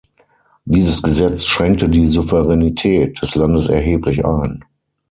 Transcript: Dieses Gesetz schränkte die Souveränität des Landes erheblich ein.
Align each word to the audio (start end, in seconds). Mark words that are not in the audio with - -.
Dieses 0.65 1.03
Gesetz 1.03 1.45
schränkte 1.45 1.87
die 1.87 2.07
Souveränität 2.07 3.21
des 3.21 3.35
Landes 3.35 3.69
erheblich 3.69 4.25
ein. 4.25 4.65